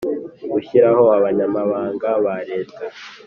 [0.51, 2.85] gushyiraho abanyamabanga ba leta